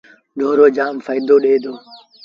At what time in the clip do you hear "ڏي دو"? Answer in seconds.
1.43-1.73